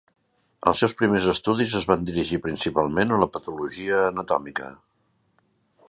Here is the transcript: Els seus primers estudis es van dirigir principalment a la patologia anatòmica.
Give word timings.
Els 0.69 0.79
seus 0.83 0.95
primers 1.01 1.27
estudis 1.33 1.75
es 1.79 1.85
van 1.91 2.07
dirigir 2.11 2.41
principalment 2.47 3.13
a 3.13 3.21
la 3.25 3.29
patologia 3.37 4.01
anatòmica. 4.07 4.73